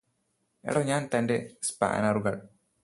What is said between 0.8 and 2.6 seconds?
താന് തന്റെ സ്പാനറുകള്